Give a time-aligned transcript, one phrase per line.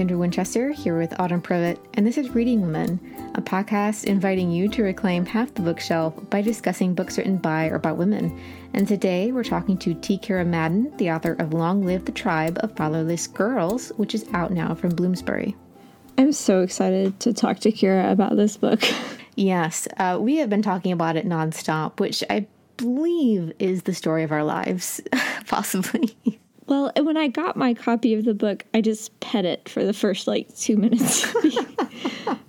[0.00, 2.98] Kendra Winchester here with Autumn Privett, and this is Reading Women,
[3.34, 7.74] a podcast inviting you to reclaim half the bookshelf by discussing books written by or
[7.74, 8.40] about women.
[8.72, 10.16] And today we're talking to T.
[10.16, 14.52] Kira Madden, the author of Long Live the Tribe of Fatherless Girls, which is out
[14.52, 15.54] now from Bloomsbury.
[16.16, 18.80] I'm so excited to talk to Kira about this book.
[19.36, 22.46] yes, uh, we have been talking about it nonstop, which I
[22.78, 25.02] believe is the story of our lives,
[25.46, 26.16] possibly.
[26.70, 29.84] Well, and when I got my copy of the book, I just pet it for
[29.84, 31.64] the first like two minutes because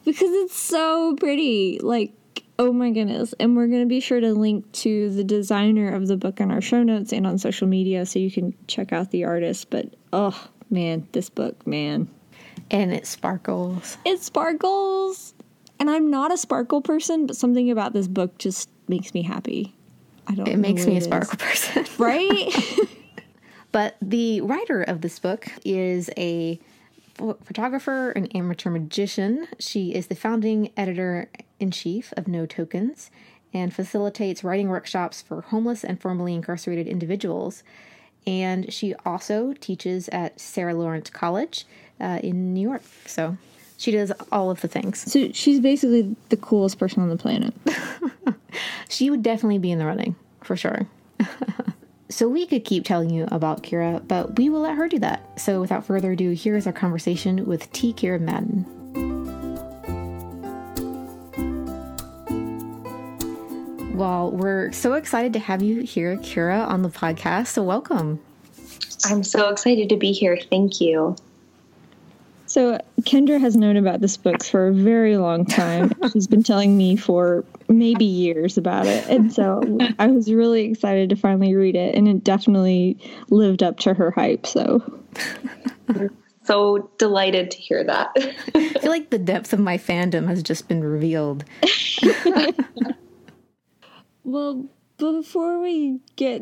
[0.05, 1.79] it's so pretty.
[1.81, 2.13] Like,
[2.59, 3.33] oh my goodness.
[3.39, 6.51] And we're going to be sure to link to the designer of the book in
[6.51, 9.71] our show notes and on social media so you can check out the artist.
[9.71, 12.07] But oh man, this book, man.
[12.69, 13.97] And it sparkles.
[14.05, 15.33] It sparkles.
[15.79, 19.73] And I'm not a sparkle person, but something about this book just makes me happy.
[20.27, 21.87] I don't It makes me a sparkle person.
[21.97, 22.53] Right?
[23.71, 26.59] But the writer of this book is a
[27.43, 29.47] photographer and amateur magician.
[29.59, 33.11] She is the founding editor in chief of No Tokens
[33.53, 37.63] and facilitates writing workshops for homeless and formerly incarcerated individuals.
[38.25, 41.65] And she also teaches at Sarah Lawrence College
[41.99, 42.83] uh, in New York.
[43.05, 43.37] So
[43.77, 45.11] she does all of the things.
[45.11, 47.53] So she's basically the coolest person on the planet.
[48.89, 50.87] she would definitely be in the running, for sure.
[52.11, 55.39] So we could keep telling you about Kira, but we will let her do that.
[55.39, 57.93] So without further ado, here is our conversation with T.
[57.93, 58.65] Kira Madden.
[63.95, 67.47] Well, we're so excited to have you here, Kira, on the podcast.
[67.47, 68.19] So welcome.
[69.05, 70.37] I'm so excited to be here.
[70.49, 71.15] Thank you.
[72.51, 75.93] So Kendra has known about this book for a very long time.
[76.11, 79.07] She's been telling me for maybe years about it.
[79.07, 79.61] And so
[79.99, 82.97] I was really excited to finally read it and it definitely
[83.29, 84.45] lived up to her hype.
[84.45, 84.83] So
[86.43, 88.09] so delighted to hear that.
[88.53, 91.45] I feel like the depth of my fandom has just been revealed.
[94.25, 94.65] well,
[94.97, 96.41] before we get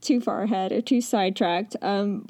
[0.00, 2.28] too far ahead or too sidetracked, um,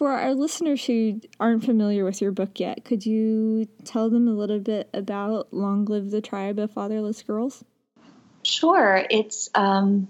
[0.00, 4.32] for our listeners who aren't familiar with your book yet, could you tell them a
[4.32, 7.62] little bit about Long Live the Tribe of Fatherless Girls?
[8.42, 9.04] Sure.
[9.10, 10.08] It's um,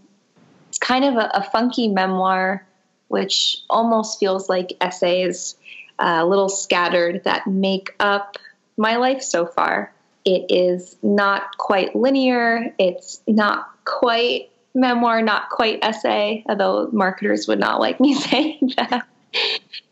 [0.68, 2.64] it's kind of a, a, funky memoir,
[3.08, 5.56] which almost feels like essays,
[5.98, 8.36] uh, a little scattered, that make up
[8.76, 9.92] my life so far.
[10.24, 12.72] It is not quite linear.
[12.78, 19.04] It's not quite memoir, not quite essay, although marketers would not like me saying that.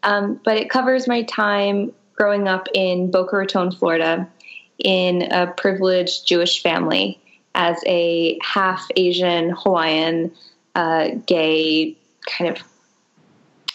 [0.03, 4.28] Um, but it covers my time growing up in Boca Raton, Florida,
[4.78, 7.21] in a privileged Jewish family
[7.54, 10.32] as a half Asian Hawaiian
[10.75, 12.62] uh, gay kind of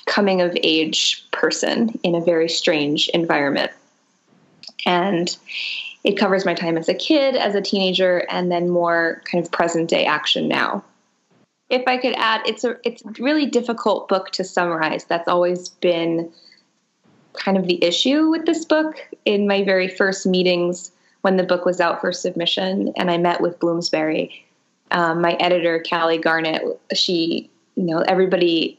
[0.05, 3.71] coming of age person in a very strange environment.
[4.85, 5.35] And
[6.03, 9.51] it covers my time as a kid, as a teenager, and then more kind of
[9.51, 10.83] present day action now
[11.73, 15.05] if I could add, it's a it's a really difficult book to summarize.
[15.05, 16.31] That's always been
[17.33, 18.95] kind of the issue with this book.
[19.25, 20.91] In my very first meetings
[21.21, 24.45] when the book was out for submission, and I met with Bloomsbury,
[24.91, 26.61] um, my editor Callie Garnett,
[26.93, 28.77] she, you know, everybody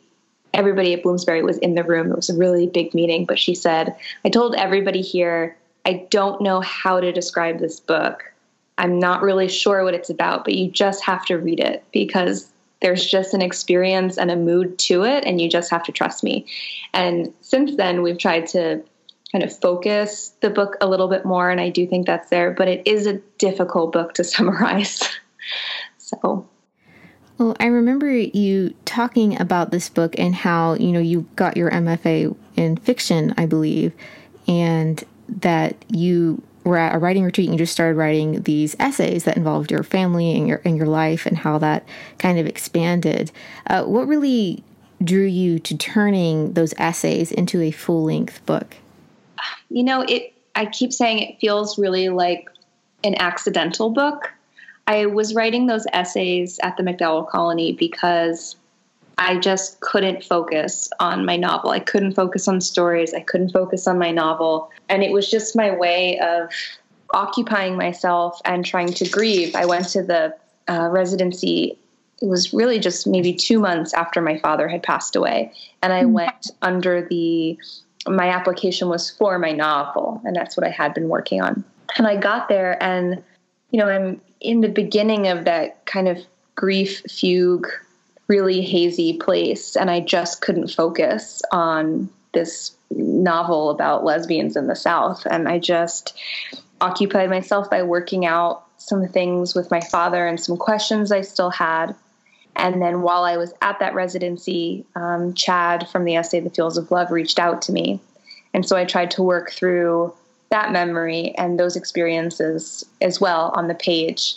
[0.53, 2.13] everybody at Bloomsbury was in the room.
[2.13, 6.41] It was a really big meeting, but she said, I told everybody here, I don't
[6.41, 8.33] know how to describe this book.
[8.79, 12.53] I'm not really sure what it's about, but you just have to read it because
[12.85, 16.23] there's just an experience and a mood to it, and you just have to trust
[16.23, 16.45] me.
[16.93, 18.85] And since then, we've tried to
[19.33, 22.51] kind of focus the book a little bit more, and I do think that's there,
[22.51, 25.01] but it is a difficult book to summarize.
[25.97, 26.47] so.
[27.39, 31.71] Well, I remember you talking about this book and how, you know, you got your
[31.71, 33.95] MFA in fiction, I believe,
[34.47, 39.25] and that you were at a writing retreat and you just started writing these essays
[39.25, 41.87] that involved your family and your and your life and how that
[42.19, 43.31] kind of expanded.
[43.67, 44.65] Uh, what really
[45.03, 48.77] drew you to turning those essays into a full length book?
[49.69, 50.33] You know, it.
[50.57, 52.49] I keep saying it feels really like
[53.03, 54.33] an accidental book.
[54.87, 58.57] I was writing those essays at the MacDowell Colony because
[59.19, 61.71] I just couldn't focus on my novel.
[61.71, 63.15] I couldn't focus on stories.
[63.15, 64.71] I couldn't focus on my novel.
[64.89, 66.51] And it was just my way of
[67.13, 69.55] occupying myself and trying to grieve.
[69.55, 70.35] I went to the
[70.69, 71.79] uh, residency.
[72.21, 75.53] It was really just maybe two months after my father had passed away.
[75.83, 76.13] And I mm-hmm.
[76.13, 77.57] went under the,
[78.09, 81.65] my application was for my novel, and that's what I had been working on.
[81.97, 83.23] And I got there, and,
[83.71, 86.19] you know, I'm in the beginning of that kind of
[86.57, 87.69] grief fugue
[88.27, 94.77] really hazy place and I just couldn't focus on this novel about lesbians in the
[94.77, 95.27] South.
[95.27, 96.19] And I just
[96.81, 101.51] occupied myself by working out some things with my father and some questions I still
[101.51, 101.95] had.
[102.57, 106.77] And then while I was at that residency, um, Chad from the essay The Fields
[106.77, 108.01] of Love reached out to me.
[108.53, 110.15] And so I tried to work through
[110.51, 114.37] that memory and those experiences as well on the page.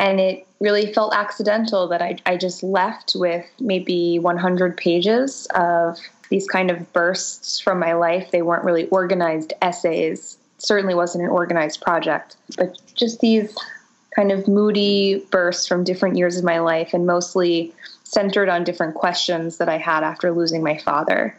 [0.00, 5.98] And it really felt accidental that I, I just left with maybe 100 pages of
[6.30, 8.30] these kind of bursts from my life.
[8.30, 13.54] They weren't really organized essays, certainly wasn't an organized project, but just these
[14.16, 17.74] kind of moody bursts from different years of my life and mostly
[18.04, 21.36] centered on different questions that I had after losing my father.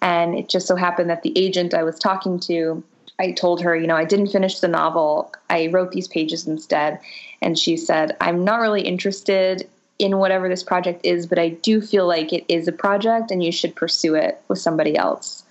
[0.00, 2.84] And it just so happened that the agent I was talking to,
[3.18, 5.32] I told her, you know, I didn't finish the novel.
[5.50, 7.00] I wrote these pages instead.
[7.42, 9.68] And she said, I'm not really interested
[9.98, 13.42] in whatever this project is, but I do feel like it is a project and
[13.42, 15.44] you should pursue it with somebody else.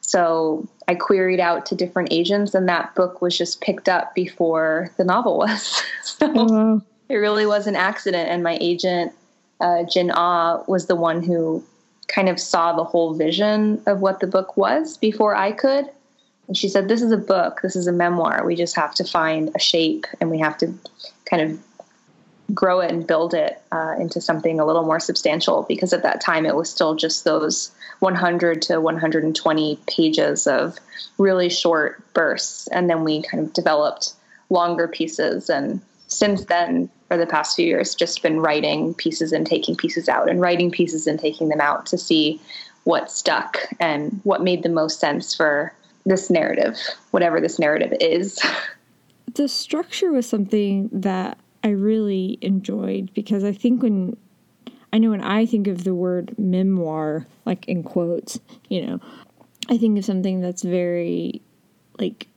[0.00, 4.90] So I queried out to different agents, and that book was just picked up before
[4.96, 5.82] the novel was.
[6.02, 8.28] so oh, it really was an accident.
[8.28, 9.12] And my agent,
[9.60, 11.64] uh, Jin Ah, was the one who
[12.08, 15.88] kind of saw the whole vision of what the book was before I could.
[16.48, 18.44] And she said, This is a book, this is a memoir.
[18.44, 20.74] We just have to find a shape and we have to
[21.32, 25.92] kind of grow it and build it uh, into something a little more substantial because
[25.94, 27.70] at that time it was still just those
[28.00, 30.78] 100 to 120 pages of
[31.16, 32.66] really short bursts.
[32.68, 34.12] And then we kind of developed
[34.50, 35.48] longer pieces.
[35.48, 40.08] And since then for the past few years just been writing pieces and taking pieces
[40.08, 42.38] out and writing pieces and taking them out to see
[42.84, 45.72] what stuck and what made the most sense for
[46.04, 46.76] this narrative
[47.12, 48.40] whatever this narrative is
[49.34, 54.16] the structure was something that I really enjoyed because I think when
[54.92, 59.00] I know when I think of the word memoir, like in quotes, you know,
[59.70, 61.40] I think of something that's very
[61.98, 62.28] like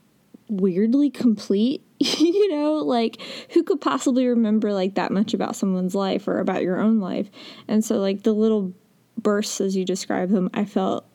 [0.48, 3.22] weirdly complete, you know, like
[3.52, 7.30] who could possibly remember like that much about someone's life or about your own life?
[7.68, 8.74] And so like the little
[9.18, 11.06] bursts as you describe them, I felt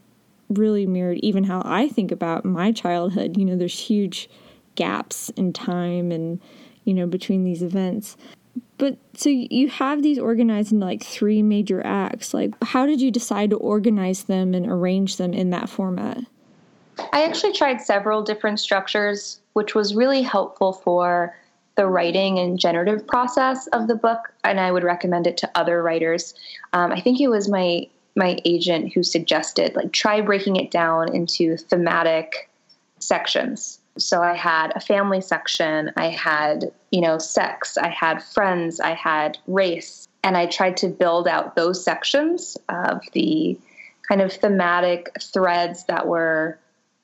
[0.50, 3.36] really mirrored even how I think about my childhood.
[3.38, 4.28] You know, there's huge
[4.80, 6.40] gaps in time and
[6.84, 8.16] you know, between these events.
[8.78, 12.32] But so you have these organized in like three major acts.
[12.34, 16.18] Like, how did you decide to organize them and arrange them in that format?
[17.12, 21.36] I actually tried several different structures, which was really helpful for
[21.76, 24.32] the writing and generative process of the book.
[24.44, 26.34] And I would recommend it to other writers.
[26.72, 27.86] Um, I think it was my
[28.16, 32.50] my agent who suggested like try breaking it down into thematic
[32.98, 38.80] sections so I had a family section, I had, you know, sex, I had friends,
[38.80, 43.58] I had race, and I tried to build out those sections of the
[44.08, 46.58] kind of thematic threads that were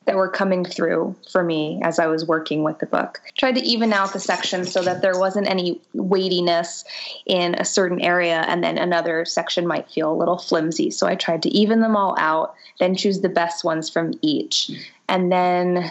[0.06, 3.20] that were coming through for me as I was working with the book.
[3.36, 6.84] Tried to even out the sections so that there wasn't any weightiness
[7.26, 10.92] in a certain area and then another section might feel a little flimsy.
[10.92, 14.70] So I tried to even them all out, then choose the best ones from each.
[15.08, 15.90] And then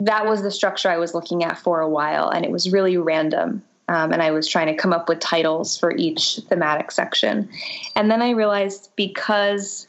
[0.00, 2.96] that was the structure I was looking at for a while, and it was really
[2.96, 3.62] random.
[3.88, 7.48] Um, and I was trying to come up with titles for each thematic section.
[7.96, 9.88] And then I realized because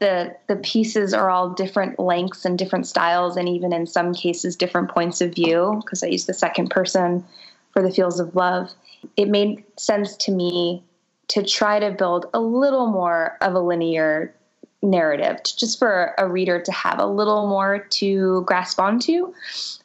[0.00, 4.54] the the pieces are all different lengths and different styles, and even in some cases
[4.56, 7.24] different points of view, because I used the second person
[7.72, 8.70] for the Fields of Love,
[9.16, 10.84] it made sense to me
[11.28, 14.34] to try to build a little more of a linear
[14.82, 19.32] narrative to, just for a reader to have a little more to grasp onto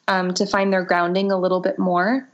[0.08, 2.28] um, to find their grounding a little bit more.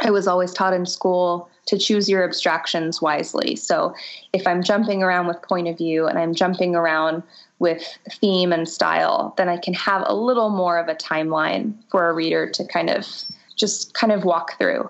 [0.00, 3.54] I was always taught in school to choose your abstractions wisely.
[3.56, 3.94] So
[4.32, 7.22] if i'm jumping around with point of view and i'm jumping around
[7.58, 12.08] with theme and style then i can have a little more of a timeline for
[12.08, 13.06] a reader to kind of
[13.54, 14.88] just kind of walk through.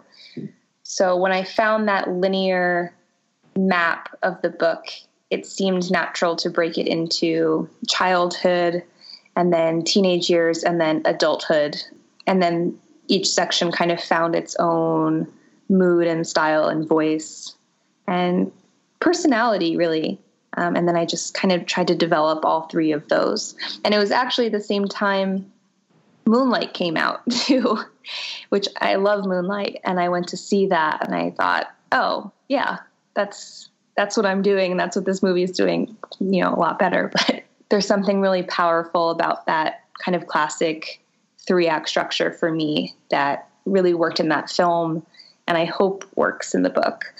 [0.82, 2.94] So when i found that linear
[3.56, 4.86] map of the book
[5.32, 8.84] it seemed natural to break it into childhood
[9.34, 11.82] and then teenage years and then adulthood.
[12.26, 15.26] And then each section kind of found its own
[15.70, 17.56] mood and style and voice
[18.06, 18.52] and
[19.00, 20.20] personality, really.
[20.58, 23.54] Um, and then I just kind of tried to develop all three of those.
[23.84, 25.50] And it was actually the same time
[26.26, 27.78] Moonlight came out, too,
[28.50, 29.80] which I love Moonlight.
[29.82, 32.80] And I went to see that and I thought, oh, yeah,
[33.14, 36.58] that's that's what I'm doing and that's what this movie is doing, you know, a
[36.58, 37.10] lot better.
[37.26, 41.00] But there's something really powerful about that kind of classic
[41.38, 45.04] three act structure for me that really worked in that film
[45.48, 47.14] and I hope works in the book.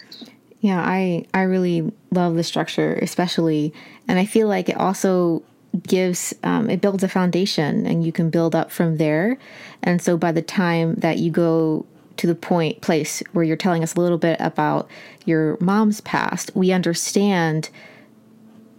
[0.61, 3.73] Yeah, I I really love the structure especially
[4.07, 5.43] and I feel like it also
[5.87, 9.39] gives um, it builds a foundation and you can build up from there
[9.83, 13.83] and so by the time that you go to the point place where you're telling
[13.83, 14.89] us a little bit about
[15.25, 17.71] your mom's past we understand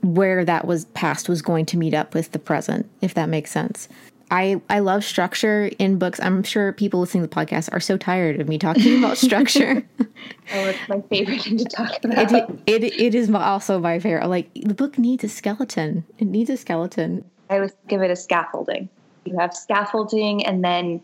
[0.02, 3.52] where that was past was going to meet up with the present if that makes
[3.52, 3.88] sense
[4.34, 6.20] I, I love structure in books.
[6.20, 9.86] I'm sure people listening to the podcast are so tired of me talking about structure.
[10.00, 10.06] oh,
[10.52, 12.32] it's my favorite thing to talk about.
[12.66, 14.28] It, it, it is also my favorite.
[14.28, 16.04] Like, the book needs a skeleton.
[16.18, 17.24] It needs a skeleton.
[17.52, 18.90] I always give it a scaffolding.
[19.26, 21.04] You have scaffolding, and then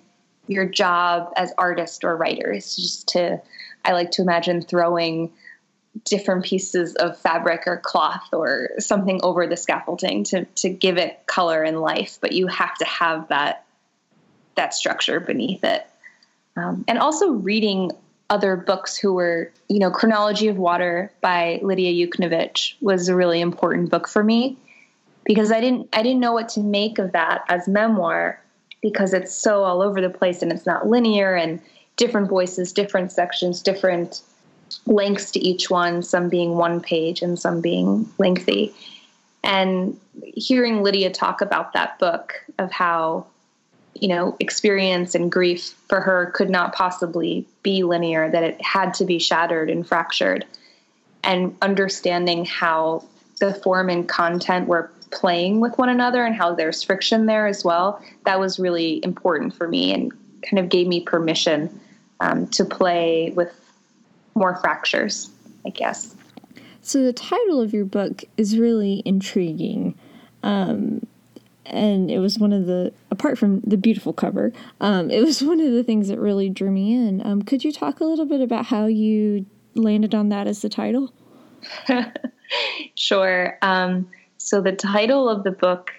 [0.50, 3.42] your job as artist or writer is just to,
[3.86, 5.32] I like to imagine throwing
[6.06, 11.26] different pieces of fabric or cloth or something over the scaffolding to to give it
[11.26, 13.66] color and life but you have to have that
[14.56, 15.86] that structure beneath it.
[16.56, 17.92] Um, and also reading
[18.30, 23.42] other books who were you know chronology of water by lydia yuknavitch was a really
[23.42, 24.58] important book for me
[25.24, 28.40] because i didn't i didn't know what to make of that as memoir
[28.82, 31.62] because it's so all over the place and it's not linear and
[31.98, 34.22] different voices different sections different
[34.86, 38.74] lengths to each one, some being one page and some being lengthy.
[39.44, 40.00] And
[40.36, 43.26] hearing Lydia talk about that book of how,
[43.94, 48.94] you know, experience and grief for her could not possibly be linear, that it had
[48.96, 50.46] to be shattered and fractured,
[51.24, 53.04] and understanding how
[53.40, 57.64] the form and content were playing with one another and how there's friction there as
[57.64, 60.12] well, that was really important for me and
[60.44, 61.80] kind of gave me permission
[62.20, 63.52] um, to play with
[64.36, 65.30] more fractures,
[65.66, 66.16] I guess.
[66.82, 69.98] So the title of your book is really intriguing.
[70.44, 71.06] Um,
[71.66, 74.52] and it was one of the apart from the beautiful cover
[74.82, 77.72] um, it was one of the things that really drew me in um, could you
[77.72, 81.14] talk a little bit about how you landed on that as the title
[82.96, 84.10] sure um,
[84.40, 85.92] so the title of the book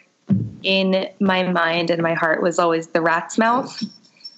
[0.65, 3.83] in my mind and my heart was always the rat's mouth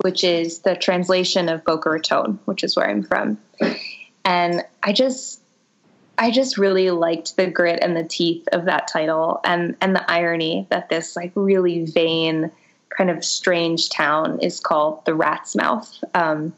[0.02, 3.38] which is the translation of boca raton which is where i'm from
[4.24, 5.40] and I just
[6.18, 10.10] I just really liked the grit and the teeth of that title and and the
[10.10, 12.50] irony that this like really vain
[12.90, 16.04] kind of strange town is called the Rat's Mouth.
[16.14, 16.52] Um,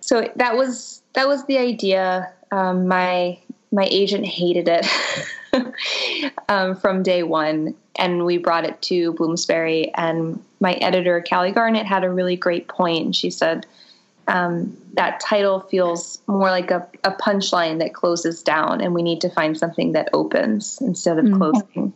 [0.00, 2.32] so that was that was the idea.
[2.50, 3.38] Um, my
[3.72, 4.86] my agent hated it
[6.48, 9.92] um, from day one, and we brought it to Bloomsbury.
[9.94, 13.14] And my editor, Callie Garnett, had a really great point.
[13.14, 13.66] She said,
[14.28, 19.20] um, that title feels more like a, a punchline that closes down, and we need
[19.22, 21.38] to find something that opens instead of mm-hmm.
[21.38, 21.92] closing.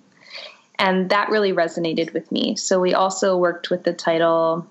[0.78, 2.56] And that really resonated with me.
[2.56, 4.66] So we also worked with the title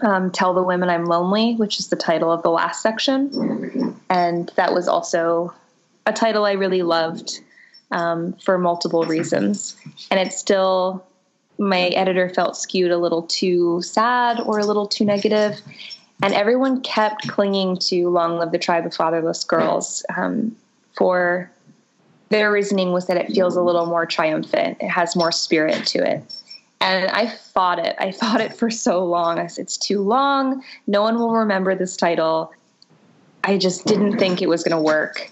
[0.00, 4.00] um, Tell the Women I'm Lonely, which is the title of the last section.
[4.10, 5.54] And that was also
[6.06, 7.40] a title I really loved
[7.94, 9.76] um, for multiple reasons.
[10.10, 11.04] And it's still,
[11.58, 15.60] my editor felt skewed a little too sad or a little too negative
[16.22, 20.56] and everyone kept clinging to "Long Live the Tribe of Fatherless Girls" um,
[20.96, 21.50] for
[22.28, 24.78] their reasoning was that it feels a little more triumphant.
[24.80, 26.34] It has more spirit to it.
[26.80, 27.94] And I fought it.
[27.98, 29.38] I fought it for so long.
[29.38, 30.64] I said, it's too long.
[30.86, 32.52] No one will remember this title.
[33.42, 35.30] I just didn't think it was going to work.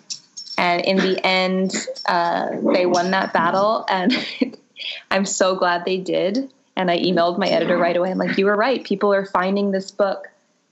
[0.58, 1.74] And in the end,
[2.06, 3.84] uh, they won that battle.
[3.88, 4.12] And
[5.10, 6.52] I'm so glad they did.
[6.76, 8.10] And I emailed my editor right away.
[8.10, 8.82] I'm like, you were right.
[8.82, 10.28] People are finding this book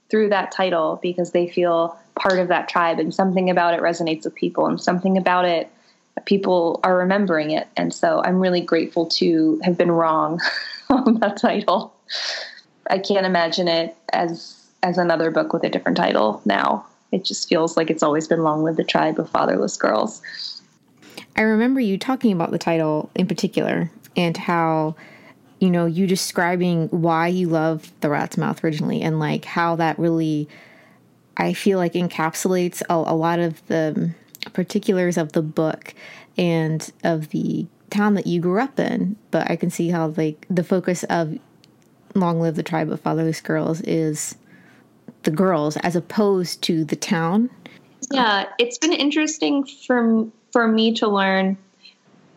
[0.09, 4.25] through that title because they feel part of that tribe and something about it resonates
[4.25, 5.71] with people and something about it
[6.25, 10.39] people are remembering it and so i'm really grateful to have been wrong
[10.89, 11.93] on that title
[12.89, 17.49] i can't imagine it as as another book with a different title now it just
[17.49, 20.21] feels like it's always been long live the tribe of fatherless girls
[21.35, 24.95] i remember you talking about the title in particular and how
[25.61, 29.97] you know, you describing why you love the rat's mouth originally and like how that
[29.99, 30.49] really,
[31.37, 34.11] I feel like encapsulates a, a lot of the
[34.53, 35.93] particulars of the book
[36.35, 39.15] and of the town that you grew up in.
[39.29, 41.37] But I can see how like the focus of
[42.15, 44.35] Long Live the Tribe of Fatherless Girls is
[45.23, 47.49] the girls as opposed to the town.
[48.11, 51.57] Yeah, it's been interesting for for me to learn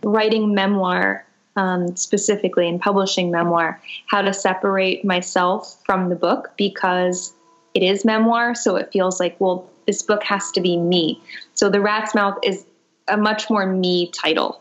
[0.02, 1.26] writing memoir
[1.56, 7.32] um, specifically and publishing memoir, how to separate myself from the book because
[7.74, 8.54] it is memoir.
[8.54, 11.20] So it feels like, well, this book has to be me.
[11.54, 12.64] So The Rat's Mouth is
[13.08, 14.60] a much more me title.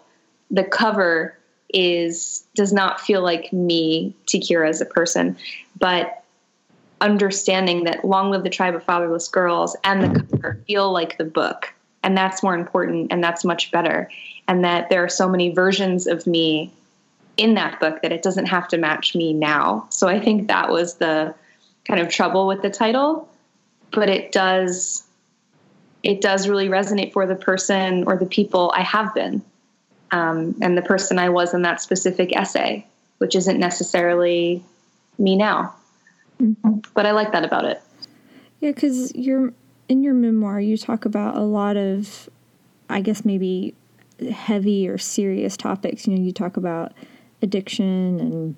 [0.52, 1.38] The cover
[1.74, 4.40] is does not feel like me, T.
[4.40, 5.36] Kira, as a person,
[5.80, 6.23] but
[7.04, 11.26] understanding that Long Live the Tribe of Fatherless Girls and the cover feel like the
[11.26, 11.72] book.
[12.02, 14.10] And that's more important and that's much better.
[14.48, 16.72] And that there are so many versions of me
[17.38, 19.86] in that book that it doesn't have to match me now.
[19.90, 21.36] So I think that was the
[21.86, 23.30] kind of trouble with the title,
[23.92, 25.04] but it does
[26.04, 29.42] it does really resonate for the person or the people I have been,
[30.12, 32.86] um, and the person I was in that specific essay,
[33.20, 34.62] which isn't necessarily
[35.18, 35.74] me now.
[36.94, 37.82] But I like that about it.
[38.60, 39.54] Yeah, because you're
[39.90, 42.30] in your memoir, you talk about a lot of,
[42.90, 43.76] I guess maybe
[44.32, 46.08] heavy or serious topics.
[46.08, 46.94] You know, you talk about
[47.42, 48.56] addiction and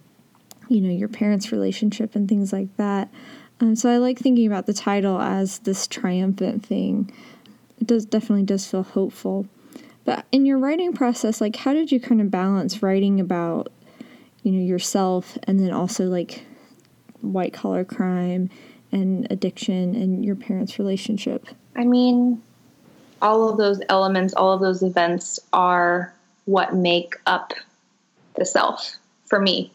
[0.70, 3.10] you know your parents' relationship and things like that.
[3.60, 7.12] Um, so I like thinking about the title as this triumphant thing.
[7.80, 9.48] It does definitely does feel hopeful.
[10.04, 13.72] But in your writing process, like how did you kind of balance writing about
[14.44, 16.46] you know yourself and then also like
[17.22, 18.50] white collar crime
[18.92, 21.48] and addiction and your parents' relationship?
[21.76, 22.42] I mean,
[23.22, 26.14] all of those elements, all of those events are
[26.46, 27.54] what make up
[28.36, 28.96] the self
[29.26, 29.72] for me.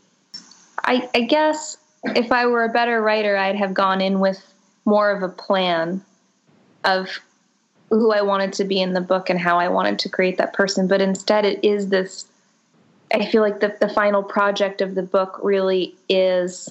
[0.85, 4.55] I, I guess if I were a better writer, I'd have gone in with
[4.85, 6.03] more of a plan
[6.85, 7.21] of
[7.91, 10.53] who I wanted to be in the book and how I wanted to create that
[10.53, 10.87] person.
[10.87, 12.27] But instead, it is this
[13.13, 16.71] I feel like the, the final project of the book really is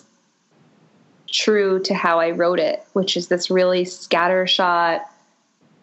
[1.31, 5.01] true to how I wrote it, which is this really scattershot,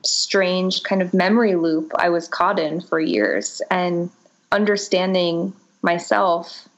[0.04, 3.62] strange kind of memory loop I was caught in for years.
[3.70, 4.10] And
[4.52, 6.68] understanding myself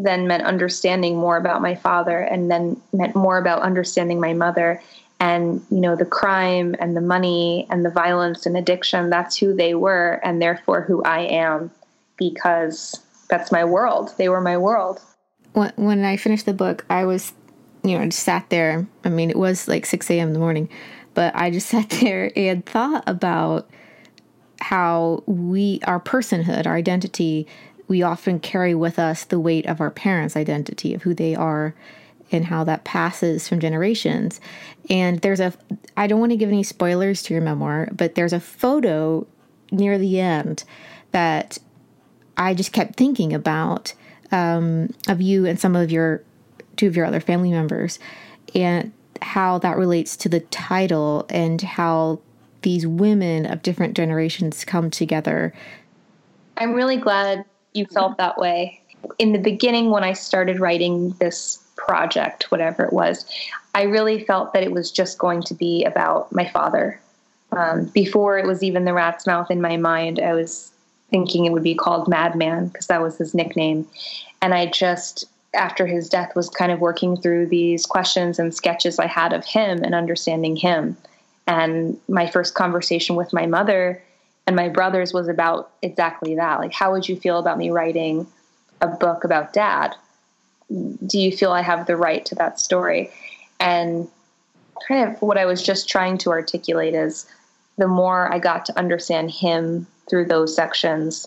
[0.00, 4.80] then meant understanding more about my father and then meant more about understanding my mother.
[5.20, 9.52] And you know the crime and the money and the violence and addiction that's who
[9.52, 11.72] they were and therefore who i am
[12.16, 14.14] because that's my world.
[14.16, 15.00] They were my world.
[15.54, 17.32] When, when i finished the book i was
[17.82, 18.86] you know, I just sat there.
[19.04, 20.28] I mean, it was like 6 a.m.
[20.28, 20.68] in the morning,
[21.14, 23.68] but I just sat there and thought about
[24.60, 27.46] how we, our personhood, our identity,
[27.86, 31.74] we often carry with us the weight of our parents' identity, of who they are,
[32.30, 34.40] and how that passes from generations.
[34.90, 35.54] And there's a,
[35.96, 39.26] I don't want to give any spoilers to your memoir, but there's a photo
[39.70, 40.64] near the end
[41.12, 41.58] that
[42.36, 43.94] I just kept thinking about
[44.30, 46.22] um, of you and some of your
[46.78, 47.98] two of your other family members
[48.54, 52.20] and how that relates to the title and how
[52.62, 55.52] these women of different generations come together.
[56.56, 58.80] I'm really glad you felt that way.
[59.18, 63.26] In the beginning, when I started writing this project, whatever it was,
[63.74, 67.00] I really felt that it was just going to be about my father.
[67.52, 70.72] Um, before it was even the rat's mouth in my mind, I was
[71.10, 73.86] thinking it would be called Madman because that was his nickname.
[74.42, 78.98] And I just after his death was kind of working through these questions and sketches
[78.98, 80.96] I had of him and understanding him.
[81.46, 84.02] And my first conversation with my mother
[84.46, 86.60] and my brothers was about exactly that.
[86.60, 88.26] Like, how would you feel about me writing
[88.80, 89.94] a book about dad?
[90.70, 93.10] Do you feel I have the right to that story?
[93.58, 94.08] And
[94.86, 97.26] kind of what I was just trying to articulate is
[97.78, 101.26] the more I got to understand him through those sections,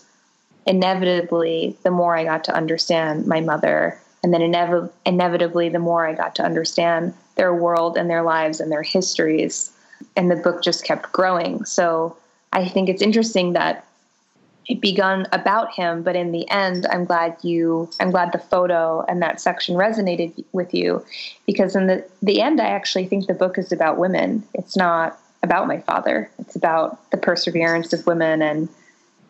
[0.66, 6.06] inevitably, the more I got to understand my mother and then inev- inevitably, the more
[6.06, 9.72] I got to understand their world and their lives and their histories,
[10.16, 11.64] and the book just kept growing.
[11.64, 12.16] So
[12.52, 13.84] I think it's interesting that
[14.68, 19.04] it begun about him, but in the end, I'm glad you, I'm glad the photo
[19.08, 21.04] and that section resonated with you,
[21.46, 24.44] because in the the end, I actually think the book is about women.
[24.54, 26.30] It's not about my father.
[26.38, 28.68] It's about the perseverance of women and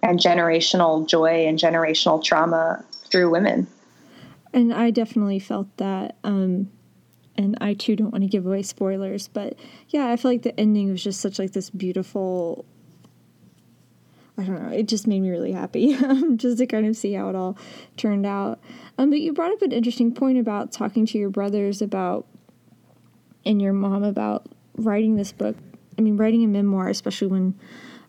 [0.03, 3.67] and generational joy and generational trauma through women.
[4.53, 6.17] And I definitely felt that.
[6.25, 6.71] Um,
[7.37, 9.57] and I too don't want to give away spoilers, but
[9.89, 12.65] yeah, I feel like the ending was just such like this beautiful.
[14.37, 14.75] I don't know.
[14.75, 15.97] It just made me really happy,
[16.37, 17.57] just to kind of see how it all
[17.97, 18.61] turned out.
[18.99, 22.27] Um, but you brought up an interesting point about talking to your brothers about,
[23.45, 25.57] and your mom about writing this book.
[25.99, 27.55] I mean, writing a memoir, especially when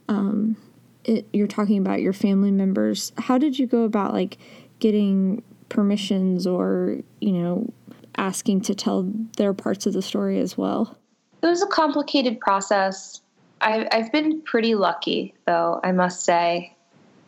[0.08, 0.58] um,
[1.03, 3.12] it, you're talking about your family members.
[3.17, 4.38] How did you go about like
[4.79, 7.73] getting permissions or, you know,
[8.17, 10.97] asking to tell their parts of the story as well?
[11.41, 13.21] It was a complicated process.
[13.59, 16.75] I, I've been pretty lucky, though, I must say.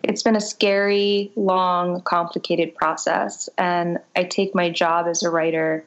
[0.04, 3.50] It's been a scary, long, complicated process.
[3.58, 5.86] And I take my job as a writer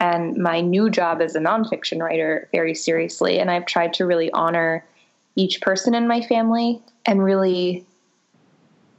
[0.00, 3.38] and my new job as a nonfiction writer very seriously.
[3.38, 4.84] And I've tried to really honor
[5.36, 7.84] each person in my family and really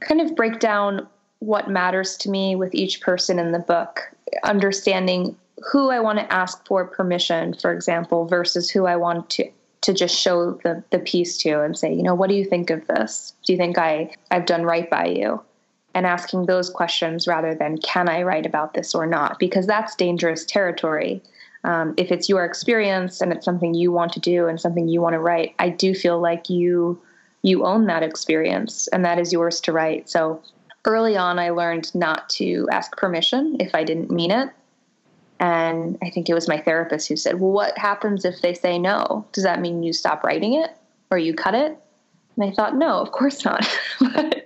[0.00, 1.08] kind of break down
[1.40, 4.00] what matters to me with each person in the book,
[4.44, 5.36] understanding
[5.70, 9.50] who I want to ask for permission, for example, versus who I want to
[9.82, 12.70] to just show the, the piece to and say, you know, what do you think
[12.70, 13.34] of this?
[13.44, 15.40] Do you think I, I've done right by you?
[15.96, 19.96] and asking those questions rather than can I write about this or not, because that's
[19.96, 21.22] dangerous territory.
[21.64, 25.00] Um, if it's your experience and it's something you want to do and something you
[25.00, 27.00] want to write, I do feel like you
[27.40, 30.10] you own that experience and that is yours to write.
[30.10, 30.42] So
[30.86, 34.50] early on, I learned not to ask permission if I didn't mean it.
[35.38, 38.78] And I think it was my therapist who said, Well, what happens if they say
[38.78, 39.26] no?
[39.32, 40.70] Does that mean you stop writing it
[41.10, 41.76] or you cut it?
[42.36, 43.66] And I thought, No, of course not.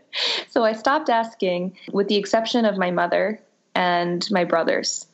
[0.49, 3.41] so I stopped asking, with the exception of my mother
[3.75, 5.07] and my brothers.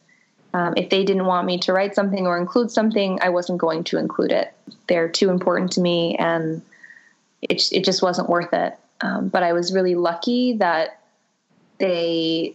[0.54, 3.84] Um, if they didn't want me to write something or include something, I wasn't going
[3.84, 4.54] to include it.
[4.88, 6.62] They're too important to me, and
[7.42, 8.74] it, it just wasn't worth it.
[9.02, 11.00] Um, but I was really lucky that
[11.78, 12.54] they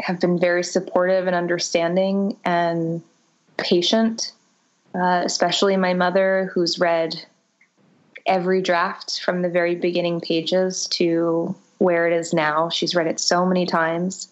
[0.00, 3.02] have been very supportive and understanding and
[3.56, 4.32] patient,
[4.94, 7.24] uh, especially my mother, who's read
[8.26, 12.68] every draft from the very beginning pages to where it is now.
[12.68, 14.28] She's read it so many times.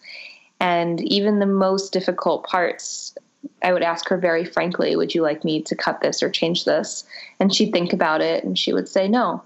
[0.60, 3.14] And even the most difficult parts,
[3.62, 6.64] I would ask her very frankly, Would you like me to cut this or change
[6.64, 7.04] this?
[7.40, 9.42] And she'd think about it and she would say, No,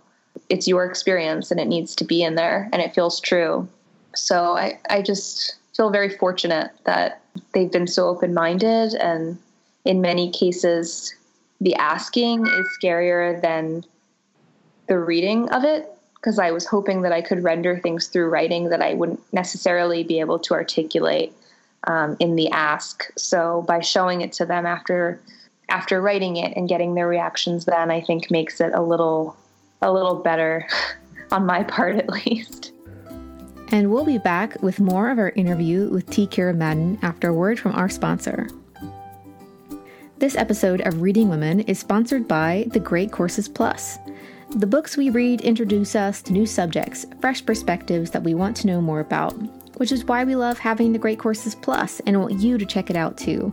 [0.48, 3.68] it's your experience and it needs to be in there and it feels true.
[4.14, 7.20] So I, I just feel very fortunate that
[7.52, 9.38] they've been so open minded and
[9.84, 11.14] in many cases
[11.60, 13.84] the asking is scarier than
[14.86, 18.70] the reading of it because I was hoping that I could render things through writing
[18.70, 21.34] that I wouldn't necessarily be able to articulate
[21.86, 23.10] um, in the ask.
[23.16, 25.20] So by showing it to them after
[25.70, 29.36] after writing it and getting their reactions, then I think makes it a little
[29.82, 30.66] a little better
[31.30, 32.73] on my part at least.
[33.74, 36.28] And we'll be back with more of our interview with T.
[36.28, 38.48] Kira Madden after a word from our sponsor.
[40.18, 43.98] This episode of Reading Women is sponsored by the Great Courses Plus.
[44.54, 48.68] The books we read introduce us to new subjects, fresh perspectives that we want to
[48.68, 49.32] know more about,
[49.78, 52.90] which is why we love having the Great Courses Plus and want you to check
[52.90, 53.52] it out too.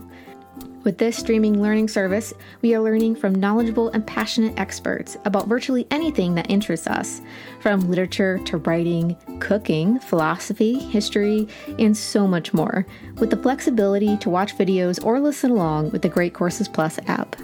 [0.84, 5.86] With this streaming learning service, we are learning from knowledgeable and passionate experts about virtually
[5.92, 7.20] anything that interests us,
[7.60, 11.46] from literature to writing, cooking, philosophy, history,
[11.78, 12.84] and so much more,
[13.18, 17.36] with the flexibility to watch videos or listen along with the Great Courses Plus app.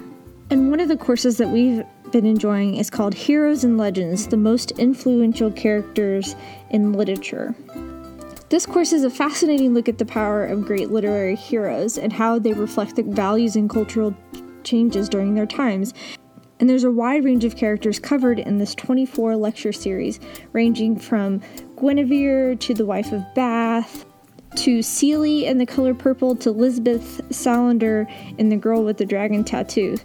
[0.49, 4.35] And one of the courses that we've been enjoying is called Heroes and Legends The
[4.35, 6.35] Most Influential Characters
[6.71, 7.55] in Literature.
[8.49, 12.39] This course is a fascinating look at the power of great literary heroes and how
[12.39, 14.15] they reflect the values and cultural
[14.63, 15.93] changes during their times.
[16.59, 20.19] And there's a wide range of characters covered in this 24 lecture series,
[20.51, 21.41] ranging from
[21.77, 24.05] Guinevere to the wife of Bath,
[24.55, 29.43] to Celie in the color purple, to Lisbeth Salander in the girl with the dragon
[29.43, 29.95] tattoo.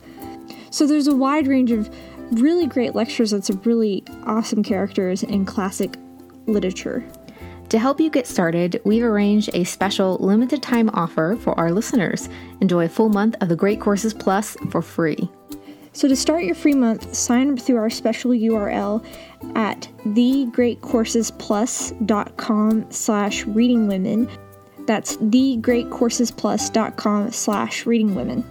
[0.68, 1.88] So there's a wide range of
[2.30, 5.96] really great lectures on some really awesome characters in classic
[6.46, 7.02] literature.
[7.70, 12.28] To help you get started, we've arranged a special limited time offer for our listeners.
[12.60, 15.28] Enjoy a full month of the Great Courses Plus for free.
[15.92, 19.06] So to start your free month, sign up through our special URL
[19.54, 24.28] at thegreatcoursesplus.com slash readingwomen.
[24.86, 28.44] That's thegreatcoursesplus.com slash readingwomen.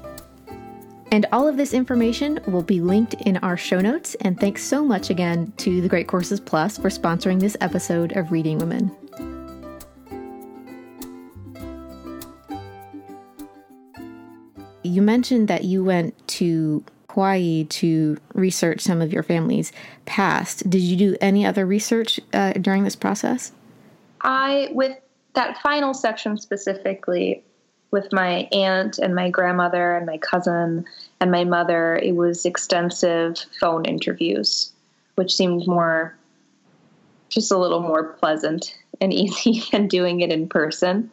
[1.12, 4.15] And all of this information will be linked in our show notes.
[4.21, 8.32] And thanks so much again to the Great Courses Plus for sponsoring this episode of
[8.32, 8.91] Reading Women.
[14.84, 19.72] You mentioned that you went to Hawaii to research some of your family's
[20.06, 20.69] past.
[20.69, 23.52] Did you do any other research uh, during this process?
[24.22, 24.98] I, with
[25.34, 27.43] that final section specifically,
[27.91, 30.86] with my aunt and my grandmother and my cousin
[31.19, 34.72] and my mother, it was extensive phone interviews,
[35.15, 36.17] which seemed more,
[37.30, 41.12] just a little more pleasant and easy than doing it in person.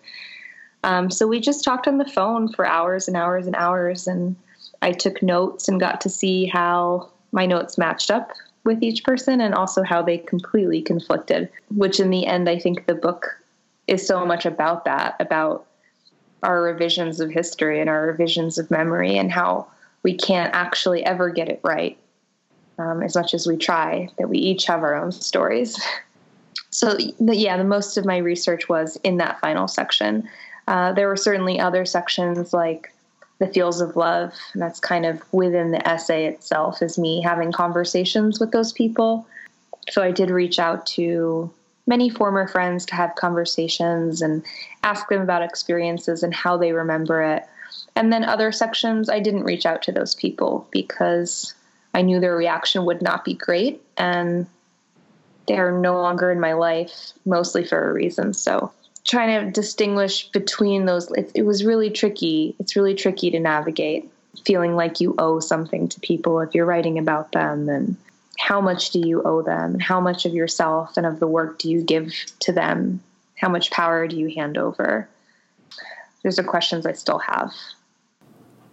[0.83, 4.37] Um, so we just talked on the phone for hours and hours and hours, and
[4.83, 8.31] I took notes and got to see how my notes matched up
[8.65, 12.87] with each person and also how they completely conflicted, which in the end, I think
[12.87, 13.39] the book
[13.87, 15.67] is so much about that, about
[16.43, 19.67] our revisions of history and our revisions of memory and how
[20.03, 21.99] we can't actually ever get it right
[22.79, 25.81] um, as much as we try, that we each have our own stories.
[26.73, 30.29] So, yeah, the most of my research was in that final section.
[30.71, 32.95] Uh, there were certainly other sections like
[33.41, 37.51] the Fields of Love, and that's kind of within the essay itself, is me having
[37.51, 39.27] conversations with those people.
[39.91, 41.51] So I did reach out to
[41.89, 44.45] many former friends to have conversations and
[44.85, 47.43] ask them about experiences and how they remember it.
[47.97, 51.53] And then other sections, I didn't reach out to those people because
[51.95, 53.83] I knew their reaction would not be great.
[53.97, 54.47] And
[55.49, 58.35] they're no longer in my life, mostly for a reason.
[58.35, 58.71] So
[59.11, 62.55] trying to distinguish between those it, it was really tricky.
[62.61, 64.09] It's really tricky to navigate
[64.47, 67.97] feeling like you owe something to people if you're writing about them and
[68.39, 71.59] how much do you owe them and how much of yourself and of the work
[71.59, 73.03] do you give to them?
[73.37, 75.09] How much power do you hand over?
[76.23, 77.53] Those are questions i still have.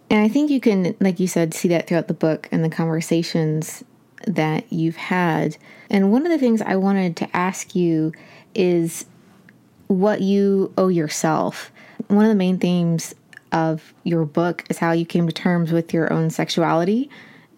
[0.08, 2.70] And i think you can like you said see that throughout the book and the
[2.70, 3.82] conversations
[4.26, 5.56] that you've had.
[5.90, 8.12] And one of the things i wanted to ask you
[8.54, 9.04] is
[9.88, 11.72] what you owe yourself.
[12.06, 13.14] One of the main themes
[13.52, 17.10] of your book is how you came to terms with your own sexuality.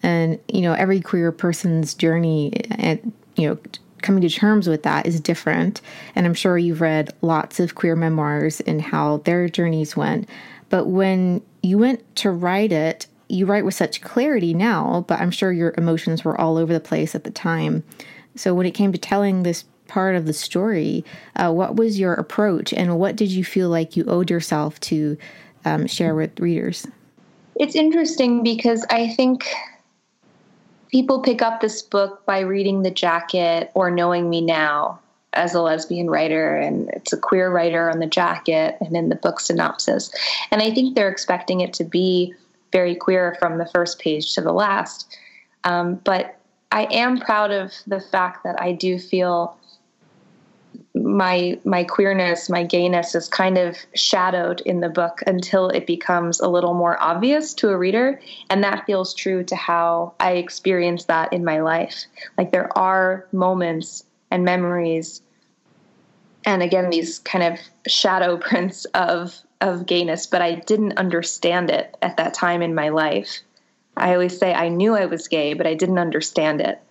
[0.03, 3.57] And you know every queer person's journey and you know
[4.01, 5.81] coming to terms with that is different.
[6.15, 10.27] And i'm sure you've read lots of queer memoirs and how their journeys went.
[10.69, 15.31] But when you went to write it you write with such clarity now but i'm
[15.31, 17.83] sure your emotions were all over the place at the time.
[18.35, 21.03] So when it came to telling this part of the story
[21.35, 25.17] uh, what was your approach and what did you feel like you owed yourself to
[25.65, 26.87] um, share with readers?
[27.55, 29.45] It's interesting because i think
[30.91, 34.99] people pick up this book by reading the jacket or knowing me now
[35.33, 39.15] as a lesbian writer and it's a queer writer on the jacket and in the
[39.15, 40.11] book synopsis.
[40.51, 42.33] And i think they're expecting it to be
[42.71, 45.17] very queer from the first page to the last.
[45.63, 46.37] Um, but
[46.71, 49.57] i am proud of the fact that i do feel
[51.03, 56.39] my my queerness, my gayness is kind of shadowed in the book until it becomes
[56.39, 61.05] a little more obvious to a reader, and that feels true to how I experience
[61.05, 62.05] that in my life.
[62.37, 65.21] Like there are moments and memories
[66.45, 71.95] and again these kind of shadow prints of of gayness, but I didn't understand it
[72.01, 73.41] at that time in my life.
[73.95, 76.81] I always say I knew I was gay, but I didn't understand it.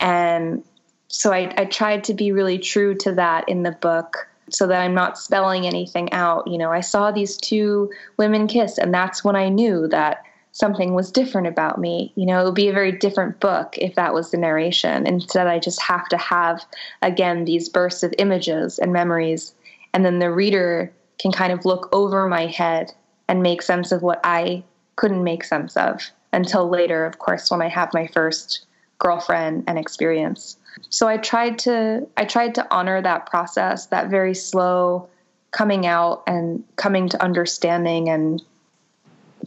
[0.00, 0.64] And
[1.08, 4.80] so I, I tried to be really true to that in the book so that
[4.80, 6.46] I'm not spelling anything out.
[6.46, 10.94] You know, I saw these two women kiss, and that's when I knew that something
[10.94, 12.12] was different about me.
[12.14, 15.06] You know, it would be a very different book if that was the narration.
[15.06, 16.64] Instead, I just have to have,
[17.02, 19.54] again, these bursts of images and memories.
[19.94, 22.92] And then the reader can kind of look over my head
[23.28, 24.64] and make sense of what I
[24.96, 28.66] couldn't make sense of until later, of course, when I have my first
[28.98, 30.56] girlfriend and experience.
[30.90, 35.08] So I tried to I tried to honor that process, that very slow
[35.50, 38.42] coming out and coming to understanding and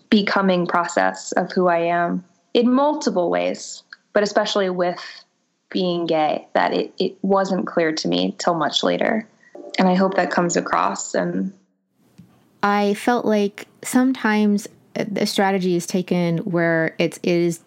[0.10, 5.00] becoming process of who I am in multiple ways, but especially with
[5.70, 9.28] being gay, that it, it wasn't clear to me till much later.
[9.80, 11.54] And I hope that comes across and
[12.63, 17.62] I felt like sometimes uh, a strategy is taken where it's it is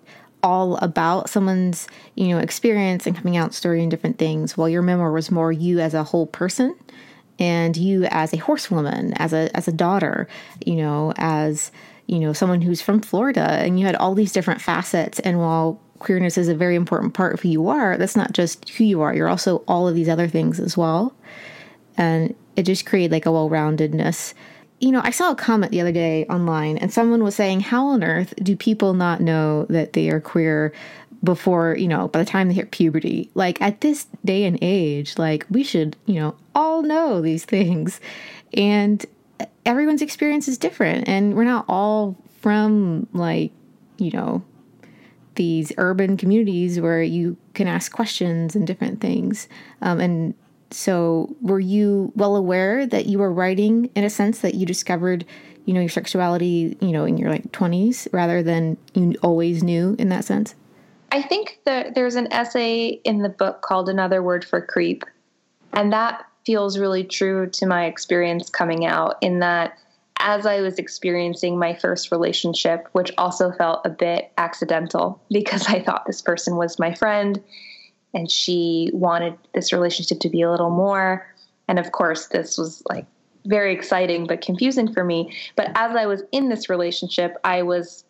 [0.44, 4.82] all about someone's you know experience and coming out story and different things while your
[4.82, 6.76] memoir was more you as a whole person
[7.38, 10.28] and you as a horsewoman as a as a daughter
[10.64, 11.72] you know as
[12.06, 15.18] you know someone who's from Florida and you had all these different facets.
[15.20, 18.68] And while queerness is a very important part of who you are that's not just
[18.70, 21.14] who you are you're also all of these other things as well.
[21.96, 24.34] And it just created like a well-roundedness
[24.84, 27.86] you know, I saw a comment the other day online, and someone was saying, How
[27.86, 30.74] on earth do people not know that they are queer
[31.22, 33.30] before, you know, by the time they hit puberty?
[33.34, 37.98] Like, at this day and age, like, we should, you know, all know these things.
[38.52, 39.04] And
[39.64, 43.52] everyone's experience is different, and we're not all from, like,
[43.96, 44.44] you know,
[45.36, 49.48] these urban communities where you can ask questions and different things.
[49.80, 50.34] Um, and
[50.74, 55.24] so, were you well aware that you were writing in a sense that you discovered,
[55.66, 59.94] you know, your sexuality, you know, in your like 20s rather than you always knew
[59.98, 60.54] in that sense?
[61.12, 65.04] I think that there's an essay in the book called Another Word for Creep.
[65.72, 69.78] And that feels really true to my experience coming out in that
[70.18, 75.80] as I was experiencing my first relationship, which also felt a bit accidental because I
[75.80, 77.40] thought this person was my friend
[78.14, 81.26] and she wanted this relationship to be a little more.
[81.68, 83.06] And of course, this was like
[83.46, 85.36] very exciting but confusing for me.
[85.56, 88.04] But as I was in this relationship, I was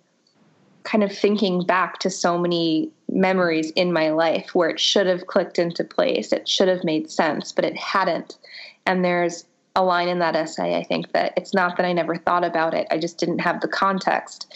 [0.85, 5.27] kind of thinking back to so many memories in my life where it should have
[5.27, 6.33] clicked into place.
[6.33, 8.37] It should have made sense, but it hadn't.
[8.87, 12.17] And there's a line in that essay, I think, that it's not that I never
[12.17, 14.55] thought about it, I just didn't have the context.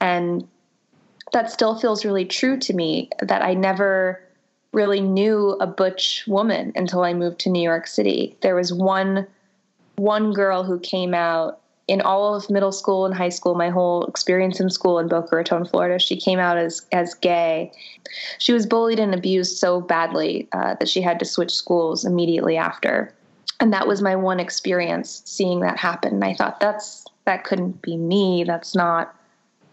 [0.00, 0.46] And
[1.32, 4.20] that still feels really true to me that I never
[4.72, 8.36] really knew a butch woman until I moved to New York City.
[8.42, 9.26] There was one
[9.96, 14.04] one girl who came out in all of middle school and high school, my whole
[14.04, 15.98] experience in school in Boca Raton, Florida.
[15.98, 17.72] She came out as as gay.
[18.38, 22.56] She was bullied and abused so badly uh, that she had to switch schools immediately
[22.56, 23.12] after.
[23.60, 26.14] and that was my one experience seeing that happen.
[26.14, 28.44] And I thought that's that couldn't be me.
[28.44, 29.14] That's not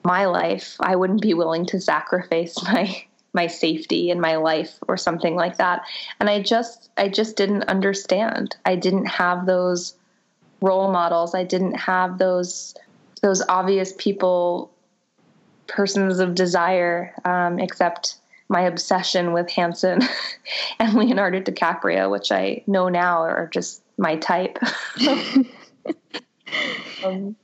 [0.03, 0.75] my life.
[0.79, 3.05] I wouldn't be willing to sacrifice my
[3.35, 5.81] my safety and my life or something like that.
[6.19, 8.55] And I just I just didn't understand.
[8.65, 9.95] I didn't have those
[10.61, 11.35] role models.
[11.35, 12.73] I didn't have those
[13.21, 14.71] those obvious people
[15.67, 18.15] persons of desire um, except
[18.47, 19.99] my obsession with Hanson
[20.79, 24.57] and Leonardo DiCaprio, which I know now are just my type.
[27.03, 27.35] um,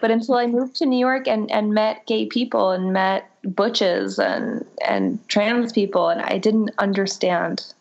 [0.00, 4.18] but until I moved to New York and, and met gay people and met butches
[4.18, 7.72] and and trans people, and I didn't understand.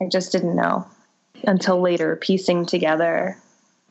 [0.00, 0.86] I just didn't know
[1.46, 3.38] until later, piecing together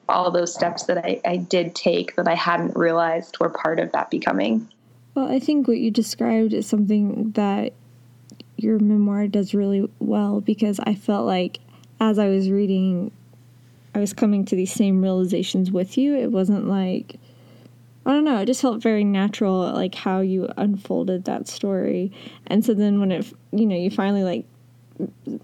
[0.09, 3.91] all those steps that I, I did take that I hadn't realized were part of
[3.93, 4.69] that becoming.
[5.15, 7.73] Well, I think what you described is something that
[8.57, 11.59] your memoir does really well because I felt like
[11.99, 13.11] as I was reading,
[13.95, 16.15] I was coming to these same realizations with you.
[16.15, 17.17] It wasn't like,
[18.05, 22.11] I don't know, it just felt very natural, like how you unfolded that story.
[22.47, 24.45] And so then when it, you know, you finally like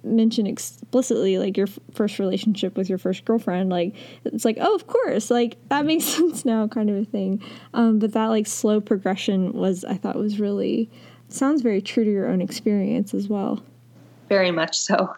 [0.03, 4.75] mention explicitly like your f- first relationship with your first girlfriend like it's like oh
[4.75, 7.41] of course like that makes sense now kind of a thing
[7.73, 10.88] um, but that like slow progression was i thought was really
[11.29, 13.63] sounds very true to your own experience as well.
[14.27, 15.15] Very much so.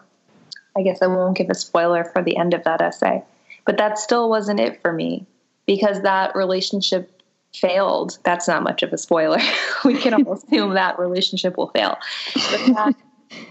[0.76, 3.22] I guess I won't give a spoiler for the end of that essay,
[3.64, 5.26] but that still wasn't it for me
[5.66, 7.22] because that relationship
[7.54, 8.18] failed.
[8.24, 9.40] That's not much of a spoiler.
[9.84, 11.98] we can all assume that relationship will fail.
[12.34, 12.94] But that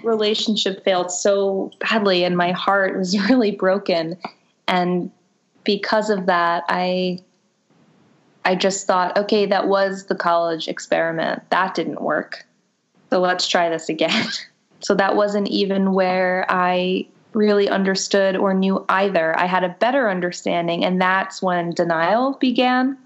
[0.04, 4.18] relationship failed so badly, and my heart was really broken.
[4.68, 5.12] And
[5.64, 7.20] because of that, I
[8.44, 11.44] I just thought, okay, that was the college experiment.
[11.52, 12.46] That didn't work.
[13.12, 14.26] So let's try this again.
[14.82, 19.38] So that wasn't even where I really understood or knew either.
[19.38, 22.98] I had a better understanding, and that's when denial began.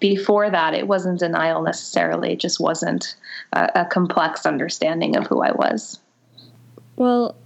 [0.00, 3.16] Before that, it wasn't denial necessarily, it just wasn't
[3.52, 6.00] a, a complex understanding of who I was.
[6.96, 7.36] Well,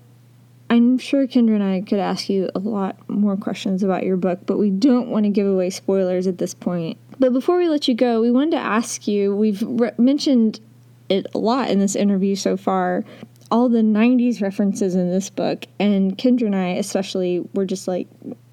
[0.71, 4.41] I'm sure Kendra and I could ask you a lot more questions about your book,
[4.45, 6.99] but we don't want to give away spoilers at this point.
[7.19, 10.61] But before we let you go, we wanted to ask you we've re- mentioned
[11.09, 13.05] it a lot in this interview so far
[13.51, 18.07] all the 90s references in this book and kendra and i especially were just like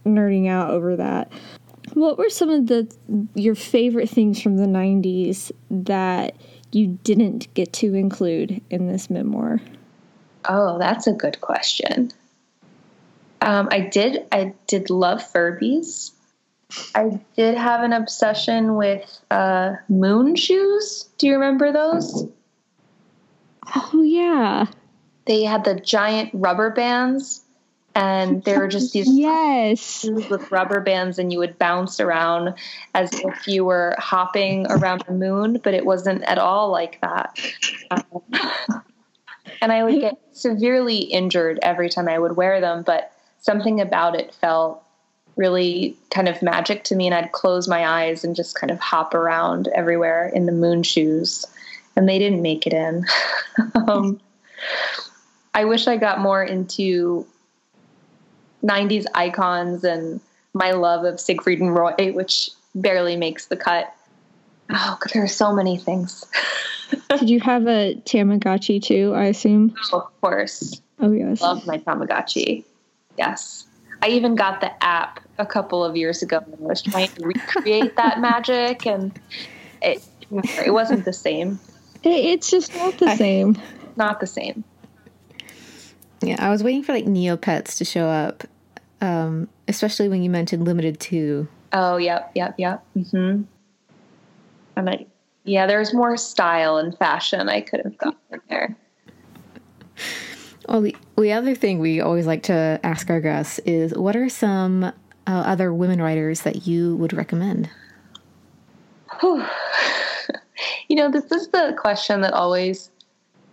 [0.06, 1.32] nerding out over that.
[1.94, 2.94] What were some of the
[3.36, 6.36] your favorite things from the 90s that
[6.72, 9.62] you didn't get to include in this memoir?
[10.48, 12.12] Oh that's a good question.
[13.42, 16.12] Um, i did i did love furbies
[16.96, 21.10] i did have an obsession with uh, moon shoes.
[21.18, 22.28] Do you remember those?
[23.76, 24.66] Oh yeah.
[25.26, 27.42] They had the giant rubber bands
[27.96, 32.54] and there were just these yes with rubber bands and you would bounce around
[32.94, 37.40] as if you were hopping around the moon but it wasn't at all like that
[37.92, 38.04] um,
[39.62, 44.14] and i would get severely injured every time i would wear them but something about
[44.14, 44.84] it felt
[45.38, 48.80] really kind of magic to me and i'd close my eyes and just kind of
[48.80, 51.46] hop around everywhere in the moon shoes
[51.96, 53.06] and they didn't make it in.
[53.88, 54.20] um,
[55.56, 57.26] I wish I got more into
[58.62, 60.20] 90s icons and
[60.54, 63.96] my love of Siegfried and Roy, which barely makes the cut.
[64.70, 66.26] Oh, there are so many things.
[67.20, 69.13] Did you have a Tamagotchi too?
[69.15, 69.74] I assume.
[69.94, 70.82] Oh, of course.
[71.00, 71.39] Oh yes.
[71.39, 72.65] Love my Tamagotchi.
[73.18, 73.65] Yes.
[74.02, 77.28] I even got the app a couple of years ago and I was trying to
[77.28, 79.18] recreate that magic, and
[79.82, 81.60] it it wasn't the same.
[82.04, 83.58] It's just not the same.
[83.96, 84.65] Not the same.
[86.26, 88.44] Yeah, I was waiting for like Neopets to show up,
[89.02, 91.48] um, especially when you mentioned Limited Too.
[91.74, 92.84] Oh, yep, yep, yep.
[92.98, 93.44] Mm-hmm.
[94.76, 95.06] And I,
[95.43, 98.76] yeah, there's more style and fashion I could have gotten there.
[100.68, 104.30] Well, the, the other thing we always like to ask our guests is what are
[104.30, 104.91] some uh,
[105.28, 107.70] other women writers that you would recommend?
[110.88, 112.91] You know, this is the question that always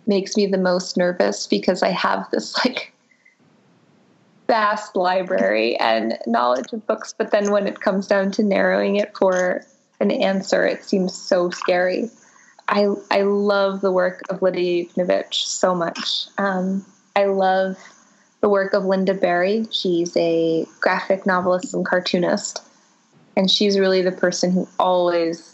[0.05, 2.93] makes me the most nervous because I have this like
[4.47, 9.15] vast library and knowledge of books, but then when it comes down to narrowing it
[9.17, 9.65] for
[9.99, 12.09] an answer, it seems so scary.
[12.67, 16.27] I I love the work of Lidia Yuknavitch so much.
[16.37, 16.85] Um,
[17.15, 17.77] I love
[18.41, 19.65] the work of Lynda Barry.
[19.71, 22.61] She's a graphic novelist and cartoonist,
[23.35, 25.52] and she's really the person who always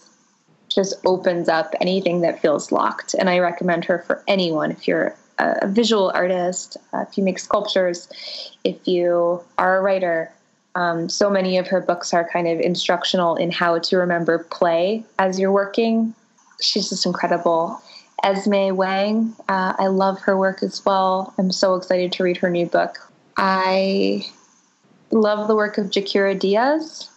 [0.70, 3.13] just opens up anything that feels locked.
[3.13, 4.72] And I recommend her for anyone.
[4.72, 8.07] If you're a visual artist, uh, if you make sculptures,
[8.63, 10.32] if you are a writer,
[10.76, 15.03] Um, so many of her books are kind of instructional in how to remember play
[15.17, 16.13] as you're working.
[16.61, 17.82] She's just incredible.
[18.24, 21.34] Esme Wang, uh, I love her work as well.
[21.38, 22.99] I'm so excited to read her new book.
[23.36, 24.28] I
[25.09, 27.09] love the work of Jaquira Diaz.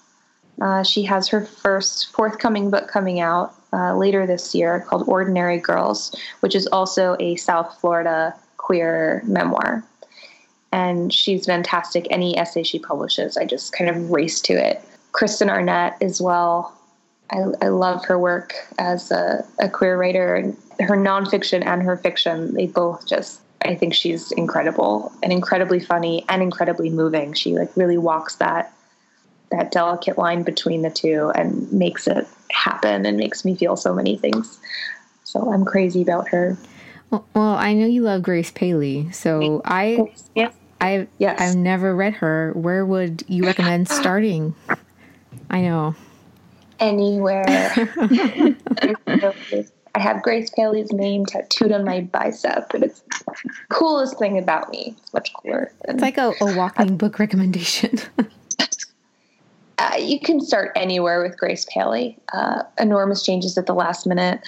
[0.61, 5.59] Uh, she has her first forthcoming book coming out uh, later this year called Ordinary
[5.59, 9.84] Girls, which is also a South Florida queer memoir.
[10.72, 12.07] And she's fantastic.
[12.11, 14.82] Any essay she publishes, I just kind of race to it.
[15.12, 16.76] Kristen Arnett as well.
[17.30, 22.55] I, I love her work as a, a queer writer her nonfiction and her fiction.
[22.55, 27.32] They both just I think she's incredible and incredibly funny and incredibly moving.
[27.32, 28.72] She like really walks that
[29.53, 33.94] that delicate line between the two and makes it happen and makes me feel so
[33.94, 34.59] many things.
[35.24, 36.57] So I'm crazy about her.
[37.11, 40.55] Well, well I know you love Grace Paley, so I yes.
[40.80, 41.40] I yes.
[41.40, 42.53] I've never read her.
[42.55, 44.55] Where would you recommend starting?
[45.50, 45.94] I know.
[46.80, 47.44] Anywhere.
[49.94, 54.70] I have Grace Paley's name tattooed on my bicep, and it's the coolest thing about
[54.70, 54.96] me.
[54.98, 55.70] It's much cooler.
[55.84, 57.98] Than, it's like a, a walking book recommendation.
[59.97, 62.18] you can start anywhere with Grace Paley.
[62.32, 64.40] Uh, enormous changes at the last minute,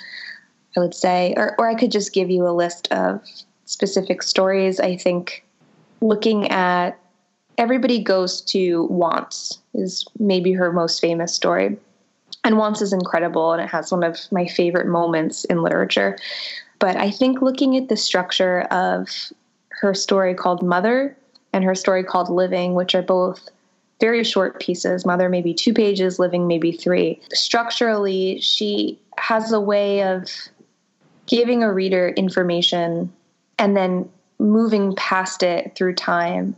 [0.77, 3.23] I would say, or or I could just give you a list of
[3.65, 4.81] specific stories.
[4.81, 5.45] I think
[6.01, 6.99] looking at
[7.59, 11.79] everybody goes to Wants is maybe her most famous story
[12.45, 16.17] and Wants is incredible and it has one of my favorite moments in literature.
[16.79, 19.33] But I think looking at the structure of
[19.71, 21.17] her story called Mother
[21.53, 23.49] and her story called Living, which are both
[24.05, 27.19] very short pieces, Mother maybe two pages, Living maybe three.
[27.33, 30.29] Structurally, she has a way of
[31.25, 33.11] giving a reader information
[33.59, 34.07] and then
[34.39, 36.55] moving past it through time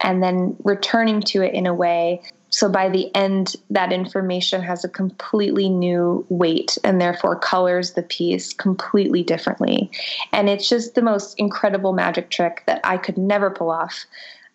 [0.00, 4.84] and then returning to it in a way so by the end, that information has
[4.84, 9.90] a completely new weight and therefore colors the piece completely differently.
[10.32, 14.06] And it's just the most incredible magic trick that I could never pull off.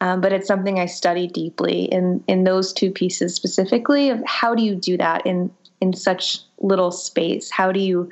[0.02, 4.56] Um, but it's something I study deeply in in those two pieces specifically of how
[4.56, 7.50] do you do that in in such little space?
[7.50, 8.12] How do you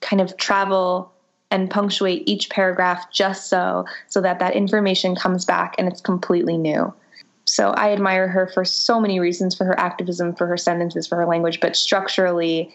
[0.00, 1.12] kind of travel
[1.50, 6.56] and punctuate each paragraph just so so that that information comes back and it's completely
[6.56, 6.94] new?
[7.44, 11.16] So I admire her for so many reasons for her activism, for her sentences, for
[11.16, 12.72] her language, but structurally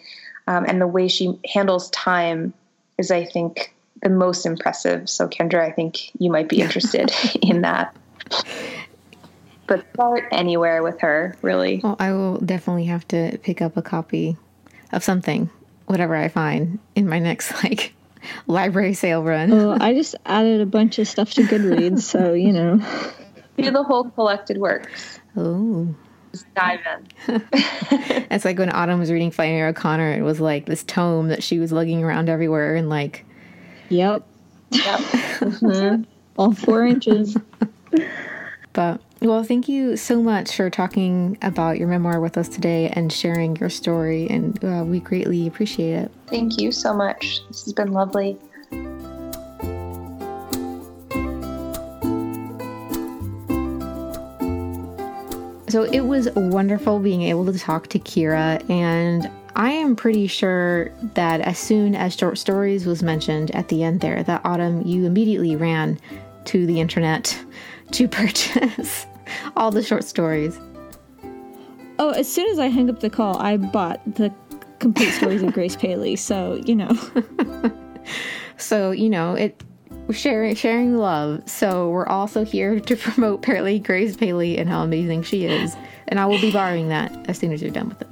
[0.48, 2.54] um, and the way she handles time
[2.98, 5.10] is, I think, the most impressive.
[5.10, 7.12] So, Kendra, I think you might be interested
[7.42, 7.96] in that.
[9.68, 11.82] But start anywhere with her, really.
[11.84, 14.38] Well, I will definitely have to pick up a copy
[14.92, 15.50] of something,
[15.88, 17.94] whatever I find in my next like
[18.48, 19.52] library sale run.
[19.52, 22.82] Well, I just added a bunch of stuff to Goodreads, so you know.
[23.58, 25.20] Do the whole collected works.
[25.38, 25.96] Oh.
[26.34, 26.82] Just dive
[27.28, 27.48] in.
[28.30, 31.60] it's like when Autumn was reading Flannery O'Connor, it was like this tome that she
[31.60, 33.26] was lugging around everywhere and like.
[33.88, 34.28] Yep.
[34.72, 35.00] Yep.
[35.00, 36.04] mm-hmm.
[36.38, 37.38] All four inches.
[38.74, 43.12] But well, thank you so much for talking about your memoir with us today and
[43.12, 46.12] sharing your story, and uh, we greatly appreciate it.
[46.28, 47.40] Thank you so much.
[47.48, 48.38] This has been lovely.
[55.70, 60.92] So it was wonderful being able to talk to Kira, and I am pretty sure
[61.16, 65.06] that as soon as short stories was mentioned at the end there, that autumn you
[65.06, 65.98] immediately ran
[66.46, 67.38] to the internet
[67.92, 69.06] to purchase
[69.56, 70.60] all the short stories.
[71.98, 74.34] Oh, as soon as I hung up the call, I bought the
[74.80, 76.16] complete stories of Grace Paley.
[76.16, 76.92] So you know.
[78.58, 79.64] so you know it
[80.12, 81.48] sharing sharing love.
[81.50, 85.76] So we're also here to promote apparently Grace Paley and how amazing she is.
[86.08, 88.08] And I will be borrowing that as soon as you're done with it.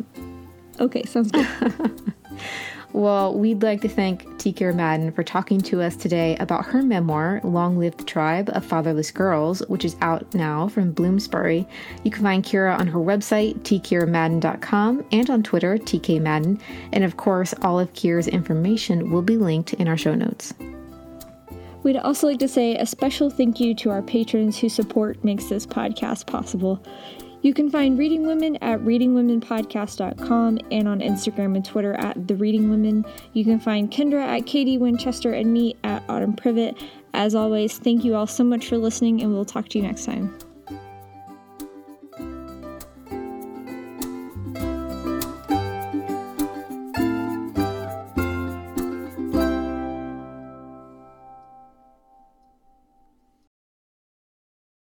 [0.80, 1.48] Okay, sounds good.
[2.94, 4.54] well, we'd like to thank T.
[4.54, 8.64] Kira Madden for talking to us today about her memoir, Long Live the Tribe of
[8.64, 11.68] Fatherless Girls, which is out now from Bloomsbury.
[12.04, 16.62] You can find Kira on her website, tkiramadden.com, and on Twitter, tkmadden.
[16.92, 20.54] And of course, all of Kira's information will be linked in our show notes.
[21.84, 25.46] We'd also like to say a special thank you to our patrons whose support makes
[25.46, 26.82] this podcast possible.
[27.44, 32.70] You can find Reading Women at readingwomenpodcast.com and on Instagram and Twitter at The Reading
[32.70, 33.06] Women.
[33.34, 36.82] You can find Kendra at Katie Winchester and me at Autumn Privett.
[37.14, 40.06] As always, thank you all so much for listening, and we'll talk to you next
[40.06, 40.34] time.